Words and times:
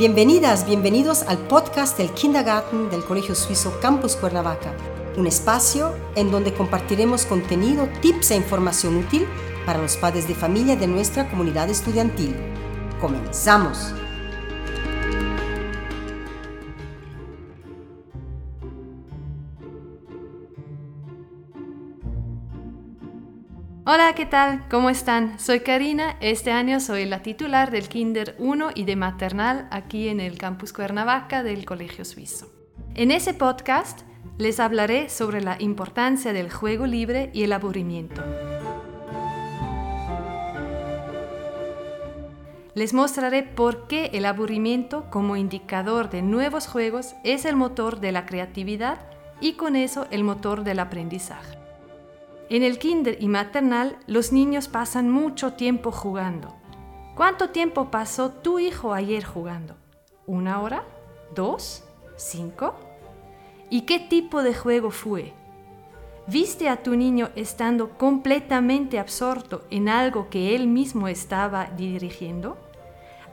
Bienvenidas, 0.00 0.64
bienvenidos 0.64 1.24
al 1.24 1.36
podcast 1.36 1.98
del 1.98 2.10
Kindergarten 2.12 2.88
del 2.88 3.04
Colegio 3.04 3.34
Suizo 3.34 3.78
Campus 3.82 4.16
Cuernavaca, 4.16 4.72
un 5.18 5.26
espacio 5.26 5.94
en 6.16 6.30
donde 6.30 6.54
compartiremos 6.54 7.26
contenido, 7.26 7.86
tips 8.00 8.30
e 8.30 8.36
información 8.36 8.96
útil 8.96 9.26
para 9.66 9.78
los 9.78 9.98
padres 9.98 10.26
de 10.26 10.34
familia 10.34 10.74
de 10.74 10.86
nuestra 10.86 11.28
comunidad 11.28 11.68
estudiantil. 11.68 12.34
¡Comenzamos! 12.98 13.92
Hola, 23.86 24.14
¿qué 24.14 24.26
tal? 24.26 24.68
¿Cómo 24.68 24.90
están? 24.90 25.38
Soy 25.38 25.60
Karina. 25.60 26.18
Este 26.20 26.52
año 26.52 26.80
soy 26.80 27.06
la 27.06 27.22
titular 27.22 27.70
del 27.70 27.88
Kinder 27.88 28.36
1 28.38 28.72
y 28.74 28.84
de 28.84 28.94
maternal 28.94 29.68
aquí 29.70 30.08
en 30.08 30.20
el 30.20 30.36
campus 30.36 30.74
Cuernavaca 30.74 31.42
del 31.42 31.64
Colegio 31.64 32.04
Suizo. 32.04 32.52
En 32.94 33.10
ese 33.10 33.32
podcast 33.32 34.02
les 34.36 34.60
hablaré 34.60 35.08
sobre 35.08 35.40
la 35.40 35.56
importancia 35.58 36.34
del 36.34 36.52
juego 36.52 36.84
libre 36.84 37.30
y 37.32 37.42
el 37.42 37.54
aburrimiento. 37.54 38.22
Les 42.74 42.92
mostraré 42.92 43.42
por 43.44 43.86
qué 43.86 44.10
el 44.12 44.26
aburrimiento 44.26 45.08
como 45.08 45.36
indicador 45.36 46.10
de 46.10 46.20
nuevos 46.20 46.66
juegos 46.66 47.14
es 47.24 47.46
el 47.46 47.56
motor 47.56 47.98
de 48.00 48.12
la 48.12 48.26
creatividad 48.26 48.98
y 49.40 49.54
con 49.54 49.74
eso 49.74 50.06
el 50.10 50.22
motor 50.22 50.64
del 50.64 50.80
aprendizaje. 50.80 51.59
En 52.50 52.64
el 52.64 52.80
kinder 52.80 53.16
y 53.20 53.28
maternal 53.28 53.96
los 54.08 54.32
niños 54.32 54.66
pasan 54.66 55.08
mucho 55.08 55.52
tiempo 55.52 55.92
jugando. 55.92 56.52
¿Cuánto 57.14 57.50
tiempo 57.50 57.92
pasó 57.92 58.30
tu 58.30 58.58
hijo 58.58 58.92
ayer 58.92 59.22
jugando? 59.22 59.76
¿Una 60.26 60.60
hora? 60.60 60.84
¿Dos? 61.32 61.84
¿Cinco? 62.16 62.74
¿Y 63.70 63.82
qué 63.82 64.00
tipo 64.00 64.42
de 64.42 64.52
juego 64.52 64.90
fue? 64.90 65.32
¿Viste 66.26 66.68
a 66.68 66.82
tu 66.82 66.96
niño 66.96 67.30
estando 67.36 67.90
completamente 67.90 68.98
absorto 68.98 69.64
en 69.70 69.88
algo 69.88 70.28
que 70.28 70.56
él 70.56 70.66
mismo 70.66 71.06
estaba 71.06 71.66
dirigiendo? 71.76 72.58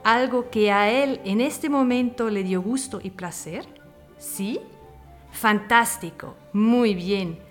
¿Algo 0.04 0.48
que 0.48 0.70
a 0.70 0.92
él 0.92 1.20
en 1.24 1.40
este 1.40 1.68
momento 1.68 2.30
le 2.30 2.44
dio 2.44 2.62
gusto 2.62 3.00
y 3.02 3.10
placer? 3.10 3.66
¿Sí? 4.16 4.60
Fantástico, 5.32 6.36
muy 6.52 6.94
bien. 6.94 7.47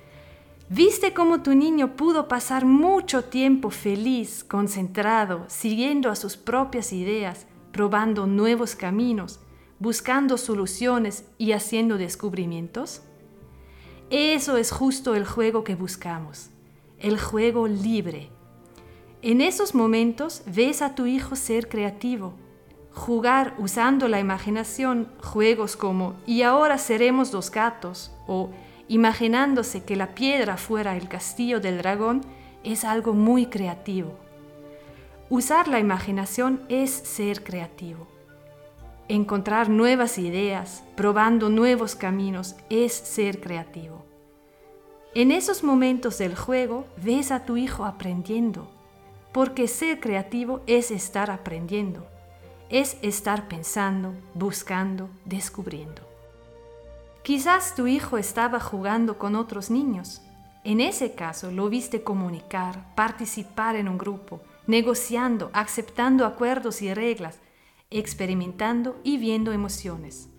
¿Viste 0.69 1.13
cómo 1.13 1.43
tu 1.43 1.55
niño 1.55 1.95
pudo 1.95 2.27
pasar 2.27 2.65
mucho 2.65 3.23
tiempo 3.23 3.69
feliz, 3.69 4.43
concentrado, 4.43 5.45
siguiendo 5.47 6.11
a 6.11 6.15
sus 6.17 6.35
propias 6.35 6.91
ideas, 6.91 7.47
probando 7.71 8.27
nuevos 8.27 8.75
caminos, 8.75 9.39
buscando 9.79 10.37
soluciones 10.37 11.23
y 11.37 11.53
haciendo 11.53 11.97
descubrimientos? 11.97 13.01
Eso 14.09 14.57
es 14.57 14.71
justo 14.71 15.15
el 15.15 15.25
juego 15.25 15.63
que 15.63 15.75
buscamos, 15.75 16.49
el 16.99 17.17
juego 17.17 17.69
libre. 17.69 18.29
En 19.21 19.39
esos 19.39 19.73
momentos 19.73 20.43
ves 20.53 20.81
a 20.81 20.95
tu 20.95 21.05
hijo 21.05 21.37
ser 21.37 21.69
creativo, 21.69 22.33
jugar 22.91 23.55
usando 23.57 24.09
la 24.09 24.19
imaginación 24.19 25.07
juegos 25.23 25.77
como 25.77 26.15
y 26.25 26.41
ahora 26.41 26.77
seremos 26.77 27.31
dos 27.31 27.51
gatos 27.51 28.11
o 28.27 28.49
imaginándose 28.87 29.83
que 29.83 29.95
la 29.95 30.15
piedra 30.15 30.57
fuera 30.57 30.95
el 30.95 31.07
castillo 31.07 31.59
del 31.59 31.77
dragón, 31.79 32.21
es 32.63 32.83
algo 32.83 33.13
muy 33.13 33.47
creativo. 33.47 34.13
Usar 35.29 35.67
la 35.67 35.79
imaginación 35.79 36.61
es 36.69 36.91
ser 36.91 37.43
creativo. 37.43 38.07
Encontrar 39.09 39.69
nuevas 39.69 40.17
ideas, 40.17 40.83
probando 40.95 41.49
nuevos 41.49 41.95
caminos, 41.95 42.55
es 42.69 42.93
ser 42.93 43.39
creativo. 43.39 44.05
En 45.13 45.31
esos 45.31 45.63
momentos 45.63 46.17
del 46.17 46.35
juego 46.35 46.85
ves 47.03 47.31
a 47.31 47.45
tu 47.45 47.57
hijo 47.57 47.85
aprendiendo, 47.85 48.69
porque 49.33 49.67
ser 49.67 49.99
creativo 49.99 50.61
es 50.67 50.91
estar 50.91 51.31
aprendiendo, 51.31 52.05
es 52.69 52.97
estar 53.01 53.47
pensando, 53.47 54.13
buscando, 54.33 55.09
descubriendo. 55.25 56.16
Quizás 57.27 57.75
tu 57.75 57.87
hijo 57.87 58.17
estaba 58.17 58.61
jugando 58.61 59.17
con 59.17 59.35
otros 59.35 59.69
niños. 59.69 60.21
En 60.63 60.79
ese 60.79 61.13
caso 61.13 61.51
lo 61.51 61.67
viste 61.67 62.01
comunicar, 62.01 62.95
participar 62.95 63.75
en 63.75 63.89
un 63.89 63.97
grupo, 63.97 64.39
negociando, 64.65 65.49
aceptando 65.51 66.25
acuerdos 66.25 66.81
y 66.81 66.93
reglas, 66.93 67.39
experimentando 67.89 68.95
y 69.03 69.17
viendo 69.17 69.51
emociones. 69.51 70.29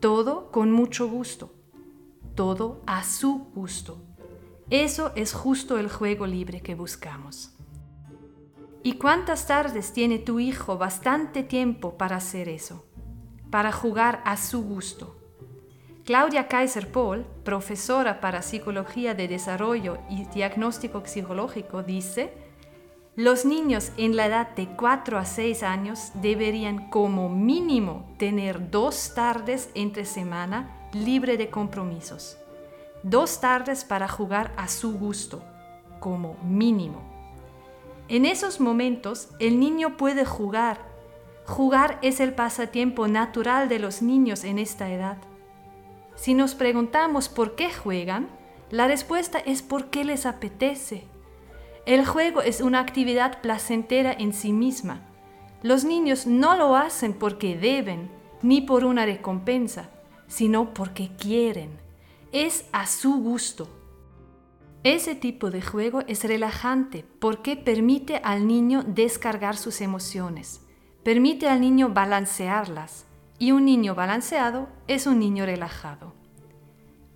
Todo 0.00 0.50
con 0.50 0.72
mucho 0.72 1.08
gusto. 1.08 1.54
Todo 2.34 2.82
a 2.84 3.04
su 3.04 3.44
gusto. 3.54 4.02
Eso 4.70 5.12
es 5.14 5.32
justo 5.32 5.78
el 5.78 5.88
juego 5.88 6.26
libre 6.26 6.62
que 6.62 6.74
buscamos. 6.74 7.54
¿Y 8.82 8.94
cuántas 8.94 9.46
tardes 9.46 9.92
tiene 9.92 10.18
tu 10.18 10.40
hijo 10.40 10.78
bastante 10.78 11.44
tiempo 11.44 11.96
para 11.96 12.16
hacer 12.16 12.48
eso? 12.48 12.84
Para 13.52 13.70
jugar 13.70 14.20
a 14.24 14.36
su 14.36 14.64
gusto 14.64 15.17
Claudia 16.08 16.48
Kaiser 16.48 16.90
Paul, 16.90 17.26
profesora 17.44 18.18
para 18.18 18.40
Psicología 18.40 19.12
de 19.12 19.28
Desarrollo 19.28 19.98
y 20.08 20.24
Diagnóstico 20.24 21.02
Psicológico, 21.04 21.82
dice, 21.82 22.32
los 23.14 23.44
niños 23.44 23.92
en 23.98 24.16
la 24.16 24.24
edad 24.24 24.48
de 24.56 24.68
4 24.68 25.18
a 25.18 25.26
6 25.26 25.62
años 25.62 26.12
deberían 26.14 26.88
como 26.88 27.28
mínimo 27.28 28.10
tener 28.16 28.70
dos 28.70 29.12
tardes 29.14 29.68
entre 29.74 30.06
semana 30.06 30.88
libre 30.94 31.36
de 31.36 31.50
compromisos. 31.50 32.38
Dos 33.02 33.42
tardes 33.42 33.84
para 33.84 34.08
jugar 34.08 34.54
a 34.56 34.66
su 34.68 34.98
gusto, 34.98 35.42
como 36.00 36.38
mínimo. 36.42 37.02
En 38.08 38.24
esos 38.24 38.60
momentos 38.60 39.28
el 39.40 39.60
niño 39.60 39.98
puede 39.98 40.24
jugar. 40.24 40.78
Jugar 41.44 41.98
es 42.00 42.20
el 42.20 42.32
pasatiempo 42.32 43.08
natural 43.08 43.68
de 43.68 43.78
los 43.78 44.00
niños 44.00 44.44
en 44.44 44.58
esta 44.58 44.88
edad. 44.88 45.18
Si 46.18 46.34
nos 46.34 46.56
preguntamos 46.56 47.28
por 47.28 47.54
qué 47.54 47.72
juegan, 47.72 48.28
la 48.70 48.88
respuesta 48.88 49.38
es 49.38 49.62
porque 49.62 50.04
les 50.04 50.26
apetece. 50.26 51.04
El 51.86 52.04
juego 52.04 52.42
es 52.42 52.60
una 52.60 52.80
actividad 52.80 53.40
placentera 53.40 54.12
en 54.12 54.32
sí 54.32 54.52
misma. 54.52 55.06
Los 55.62 55.84
niños 55.84 56.26
no 56.26 56.56
lo 56.56 56.74
hacen 56.74 57.12
porque 57.12 57.56
deben, 57.56 58.10
ni 58.42 58.60
por 58.60 58.84
una 58.84 59.06
recompensa, 59.06 59.90
sino 60.26 60.74
porque 60.74 61.10
quieren. 61.16 61.78
Es 62.32 62.66
a 62.72 62.86
su 62.86 63.22
gusto. 63.22 63.68
Ese 64.82 65.14
tipo 65.14 65.52
de 65.52 65.62
juego 65.62 66.00
es 66.08 66.24
relajante 66.24 67.04
porque 67.20 67.56
permite 67.56 68.20
al 68.24 68.48
niño 68.48 68.82
descargar 68.82 69.56
sus 69.56 69.80
emociones, 69.80 70.62
permite 71.04 71.48
al 71.48 71.60
niño 71.60 71.90
balancearlas, 71.90 73.07
y 73.38 73.52
un 73.52 73.64
niño 73.64 73.94
balanceado 73.94 74.68
es 74.86 75.06
un 75.06 75.18
niño 75.18 75.46
relajado. 75.46 76.12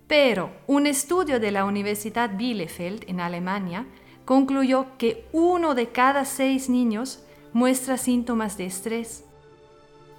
Pero 0.07 0.51
un 0.67 0.87
estudio 0.87 1.39
de 1.39 1.51
la 1.51 1.65
Universidad 1.65 2.37
Bielefeld 2.37 3.03
en 3.07 3.19
Alemania 3.19 3.85
concluyó 4.25 4.97
que 4.97 5.25
uno 5.31 5.75
de 5.75 5.89
cada 5.89 6.25
seis 6.25 6.69
niños 6.69 7.23
muestra 7.51 7.97
síntomas 7.97 8.57
de 8.57 8.65
estrés 8.65 9.25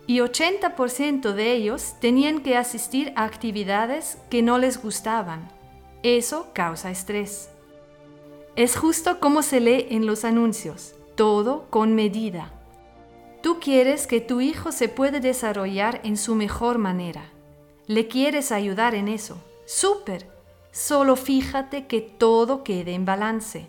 y 0.06 0.18
80% 0.18 1.32
de 1.32 1.52
ellos 1.52 1.94
tenían 2.00 2.40
que 2.40 2.56
asistir 2.56 3.12
a 3.16 3.24
actividades 3.24 4.18
que 4.30 4.42
no 4.42 4.58
les 4.58 4.82
gustaban. 4.82 5.48
Eso 6.02 6.48
causa 6.52 6.90
estrés. 6.90 7.48
Es 8.56 8.76
justo 8.76 9.18
como 9.18 9.42
se 9.42 9.60
lee 9.60 9.86
en 9.90 10.06
los 10.06 10.24
anuncios, 10.24 10.94
todo 11.16 11.66
con 11.70 11.94
medida. 11.94 12.52
Tú 13.44 13.60
quieres 13.60 14.06
que 14.06 14.22
tu 14.22 14.40
hijo 14.40 14.72
se 14.72 14.88
pueda 14.88 15.20
desarrollar 15.20 16.00
en 16.02 16.16
su 16.16 16.34
mejor 16.34 16.78
manera. 16.78 17.30
Le 17.86 18.08
quieres 18.08 18.50
ayudar 18.50 18.94
en 18.94 19.06
eso. 19.06 19.36
Súper. 19.66 20.26
Solo 20.72 21.14
fíjate 21.14 21.86
que 21.86 22.00
todo 22.00 22.64
quede 22.64 22.94
en 22.94 23.04
balance. 23.04 23.66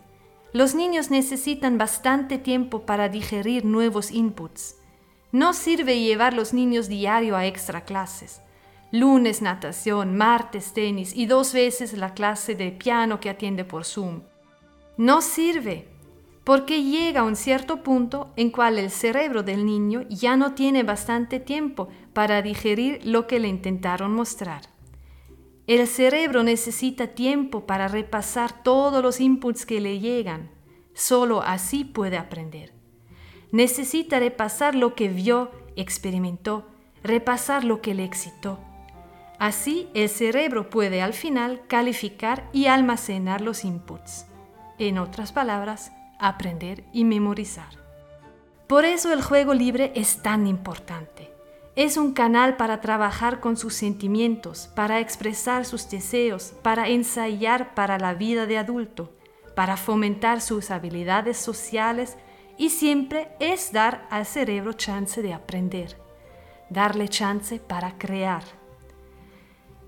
Los 0.54 0.76
niños 0.76 1.12
necesitan 1.12 1.78
bastante 1.78 2.38
tiempo 2.38 2.84
para 2.84 3.10
digerir 3.10 3.66
nuevos 3.66 4.12
inputs. 4.12 4.78
No 5.34 5.52
sirve 5.52 6.00
llevar 6.00 6.34
los 6.34 6.54
niños 6.54 6.88
diario 6.88 7.36
a 7.36 7.46
extra 7.46 7.84
clases. 7.84 8.40
Lunes 8.94 9.42
natación, 9.42 10.16
martes 10.16 10.72
tenis 10.72 11.14
y 11.14 11.26
dos 11.26 11.52
veces 11.52 11.92
la 11.98 12.14
clase 12.14 12.56
de 12.56 12.72
piano 12.72 13.20
que 13.20 13.30
atiende 13.30 13.66
por 13.66 13.84
Zoom. 13.84 14.22
No 14.96 15.20
sirve 15.22 15.90
porque 16.46 16.84
llega 16.84 17.24
un 17.24 17.36
cierto 17.36 17.82
punto 17.82 18.32
en 18.38 18.52
cual 18.52 18.78
el 18.78 18.92
cerebro 18.92 19.42
del 19.42 19.66
niño 19.66 20.04
ya 20.10 20.38
no 20.38 20.54
tiene 20.54 20.84
bastante 20.84 21.40
tiempo 21.40 21.90
para 22.14 22.44
digerir 22.44 23.04
lo 23.04 23.26
que 23.26 23.40
le 23.40 23.48
intentaron 23.48 24.14
mostrar. 24.14 24.62
El 25.66 25.88
cerebro 25.88 26.44
necesita 26.44 27.08
tiempo 27.08 27.66
para 27.66 27.88
repasar 27.88 28.64
todos 28.64 29.02
los 29.02 29.20
inputs 29.20 29.66
que 29.66 29.82
le 29.82 30.00
llegan. 30.00 30.52
Solo 30.94 31.42
así 31.42 31.84
puede 31.84 32.20
aprender. 32.20 32.72
Necesita 33.52 34.20
repasar 34.20 34.76
lo 34.76 34.94
que 34.94 35.10
vio, 35.10 35.50
experimentó, 35.76 36.68
repasar 37.04 37.64
lo 37.64 37.82
que 37.82 37.96
le 37.96 38.04
excitó. 38.04 38.60
Así 39.40 39.90
el 39.96 40.10
cerebro 40.10 40.70
puede 40.70 41.02
al 41.02 41.14
final 41.14 41.64
calificar 41.68 42.48
y 42.54 42.68
almacenar 42.68 43.42
los 43.42 43.66
inputs. 43.66 44.28
En 44.78 45.00
otras 45.00 45.32
palabras, 45.32 45.92
aprender 46.20 46.84
y 46.92 47.04
memorizar. 47.04 47.86
Por 48.68 48.86
eso 48.86 49.14
el 49.14 49.22
juego 49.22 49.54
libre 49.54 49.92
es 49.96 50.22
tan 50.24 50.48
importante. 50.48 51.32
Es 51.76 51.98
un 51.98 52.14
canal 52.14 52.56
para 52.56 52.82
trabajar 52.82 53.40
con 53.40 53.58
sus 53.58 53.74
sentimientos, 53.74 54.70
para 54.76 55.00
expresar 55.00 55.66
sus 55.66 55.90
deseos, 55.90 56.54
para 56.62 56.88
ensayar 56.88 57.76
para 57.76 58.00
la 58.00 58.14
vida 58.14 58.46
de 58.46 58.58
adulto, 58.58 59.14
para 59.56 59.78
fomentar 59.78 60.42
sus 60.42 60.72
habilidades 60.72 61.38
sociales 61.38 62.18
y 62.58 62.70
siempre 62.70 63.30
es 63.40 63.72
dar 63.72 64.08
al 64.10 64.26
cerebro 64.26 64.74
chance 64.74 65.22
de 65.22 65.34
aprender, 65.34 65.98
darle 66.70 67.10
chance 67.10 67.60
para 67.60 67.98
crear. 67.98 68.44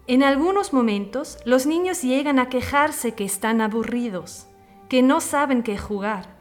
En 0.07 0.23
algunos 0.23 0.73
momentos 0.73 1.37
los 1.45 1.65
niños 1.65 2.01
llegan 2.01 2.39
a 2.39 2.49
quejarse 2.49 3.13
que 3.13 3.25
están 3.25 3.61
aburridos, 3.61 4.47
que 4.89 5.01
no 5.01 5.21
saben 5.21 5.63
qué 5.63 5.77
jugar. 5.77 6.37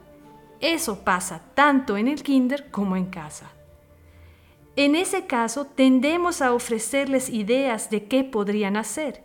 Eso 0.59 1.03
pasa 1.03 1.41
tanto 1.53 1.97
en 1.97 2.07
el 2.07 2.23
kinder 2.23 2.71
como 2.71 2.95
en 2.95 3.05
casa. 3.05 3.51
En 4.75 4.95
ese 4.95 5.25
caso, 5.25 5.65
tendemos 5.65 6.41
a 6.41 6.53
ofrecerles 6.53 7.29
ideas 7.29 7.89
de 7.89 8.05
qué 8.05 8.23
podrían 8.23 8.77
hacer, 8.77 9.23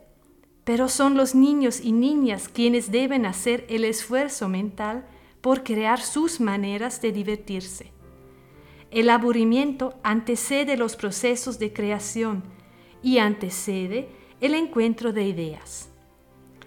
pero 0.65 0.89
son 0.89 1.17
los 1.17 1.35
niños 1.35 1.81
y 1.81 1.93
niñas 1.93 2.49
quienes 2.49 2.91
deben 2.91 3.27
hacer 3.27 3.67
el 3.69 3.85
esfuerzo 3.85 4.49
mental 4.49 5.05
por 5.43 5.63
crear 5.63 6.01
sus 6.01 6.41
maneras 6.41 7.03
de 7.03 7.13
divertirse. 7.13 7.93
El 8.91 9.11
aburrimiento 9.11 9.95
antecede 10.03 10.77
los 10.77 10.97
procesos 10.97 11.59
de 11.59 11.73
creación 11.73 12.45
y 13.03 13.19
antecede 13.19 14.09
el 14.41 14.55
encuentro 14.55 15.13
de 15.13 15.25
ideas. 15.25 15.92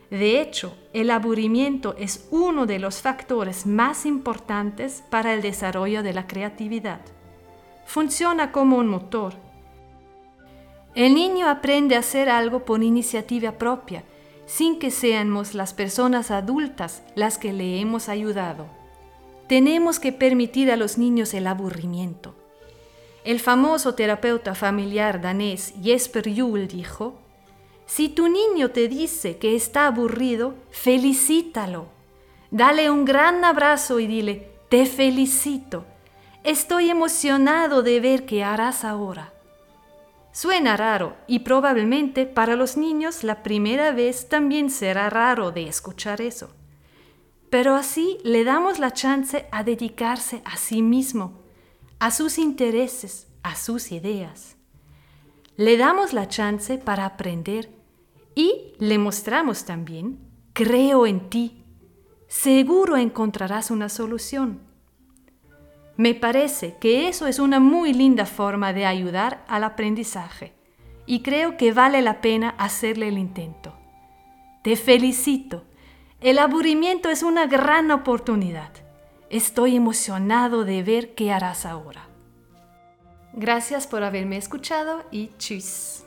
De 0.09 0.41
hecho, 0.41 0.75
el 0.93 1.09
aburrimiento 1.09 1.95
es 1.97 2.27
uno 2.31 2.65
de 2.65 2.79
los 2.79 3.01
factores 3.01 3.65
más 3.65 4.05
importantes 4.05 5.03
para 5.09 5.33
el 5.33 5.41
desarrollo 5.41 6.03
de 6.03 6.13
la 6.13 6.27
creatividad 6.27 7.01
funciona 7.85 8.51
como 8.51 8.77
un 8.77 8.87
motor. 8.87 9.33
El 10.95 11.13
niño 11.13 11.47
aprende 11.47 11.95
a 11.95 11.99
hacer 11.99 12.29
algo 12.29 12.65
por 12.65 12.83
iniciativa 12.83 13.53
propia, 13.53 14.03
sin 14.45 14.79
que 14.79 14.91
seamos 14.91 15.53
las 15.53 15.73
personas 15.73 16.31
adultas 16.31 17.03
las 17.15 17.37
que 17.37 17.53
le 17.53 17.79
hemos 17.79 18.09
ayudado. 18.09 18.67
Tenemos 19.47 19.99
que 19.99 20.11
permitir 20.11 20.71
a 20.71 20.77
los 20.77 20.97
niños 20.97 21.33
el 21.33 21.47
aburrimiento. 21.47 22.35
El 23.23 23.39
famoso 23.39 23.95
terapeuta 23.95 24.55
familiar 24.55 25.21
danés 25.21 25.73
Jesper 25.81 26.29
Juhl 26.35 26.67
dijo, 26.67 27.19
si 27.85 28.09
tu 28.09 28.27
niño 28.27 28.71
te 28.71 28.87
dice 28.87 29.37
que 29.37 29.55
está 29.55 29.87
aburrido, 29.87 30.55
felicítalo. 30.71 31.87
Dale 32.51 32.89
un 32.89 33.05
gran 33.05 33.43
abrazo 33.43 33.99
y 33.99 34.07
dile, 34.07 34.51
te 34.69 34.85
felicito 34.85 35.85
Estoy 36.45 36.91
emocionado 36.91 37.81
de 37.81 37.99
ver 37.99 38.27
qué 38.27 38.43
harás 38.43 38.85
ahora. 38.85 39.33
Suena 40.31 40.77
raro 40.77 41.15
y 41.25 41.39
probablemente 41.39 42.27
para 42.27 42.55
los 42.55 42.77
niños 42.77 43.23
la 43.23 43.41
primera 43.41 43.91
vez 43.91 44.29
también 44.29 44.69
será 44.69 45.09
raro 45.09 45.49
de 45.49 45.67
escuchar 45.67 46.21
eso. 46.21 46.51
Pero 47.49 47.73
así 47.73 48.19
le 48.23 48.43
damos 48.43 48.77
la 48.77 48.93
chance 48.93 49.47
a 49.51 49.63
dedicarse 49.63 50.43
a 50.45 50.55
sí 50.57 50.83
mismo, 50.83 51.33
a 51.97 52.11
sus 52.11 52.37
intereses, 52.37 53.25
a 53.41 53.55
sus 53.55 53.91
ideas. 53.91 54.54
Le 55.57 55.77
damos 55.77 56.11
la 56.11 56.27
chance 56.27 56.77
para 56.77 57.05
aprender 57.05 57.69
y 58.35 58.73
le 58.77 58.97
mostramos 58.97 59.63
también, 59.63 60.19
creo 60.51 61.07
en 61.07 61.29
ti, 61.29 61.63
seguro 62.27 62.97
encontrarás 62.97 63.71
una 63.71 63.87
solución. 63.87 64.59
Me 65.95 66.13
parece 66.13 66.75
que 66.81 67.07
eso 67.07 67.25
es 67.27 67.39
una 67.39 67.61
muy 67.61 67.93
linda 67.93 68.25
forma 68.25 68.73
de 68.73 68.85
ayudar 68.85 69.45
al 69.47 69.63
aprendizaje 69.63 70.51
y 71.05 71.21
creo 71.21 71.55
que 71.55 71.71
vale 71.71 72.01
la 72.01 72.19
pena 72.19 72.49
hacerle 72.57 73.07
el 73.07 73.17
intento. 73.17 73.73
Te 74.61 74.75
felicito. 74.75 75.63
El 76.19 76.39
aburrimiento 76.39 77.09
es 77.09 77.23
una 77.23 77.45
gran 77.45 77.91
oportunidad. 77.91 78.71
Estoy 79.29 79.75
emocionado 79.75 80.65
de 80.65 80.83
ver 80.83 81.13
qué 81.15 81.31
harás 81.31 81.65
ahora. 81.65 82.09
Gracias 83.37 83.85
por 83.85 84.01
haberme 84.01 84.37
escuchado 84.37 85.03
y 85.11 85.27
tschüss. 85.37 86.03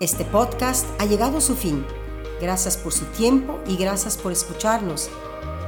Este 0.00 0.24
podcast 0.24 0.86
ha 0.98 1.04
llegado 1.04 1.36
a 1.36 1.40
su 1.42 1.54
fin. 1.54 1.84
Gracias 2.40 2.78
por 2.78 2.92
su 2.92 3.04
tiempo 3.06 3.60
y 3.66 3.76
gracias 3.76 4.16
por 4.16 4.32
escucharnos. 4.32 5.10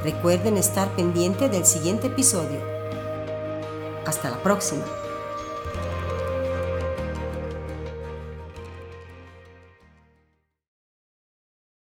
Recuerden 0.03 0.57
estar 0.57 0.89
pendiente 0.97 1.51
del 1.51 1.67
siguiente 1.67 2.07
episodio. 2.07 2.61
Hasta 4.07 4.31
la 4.31 4.43
próxima. 4.43 4.85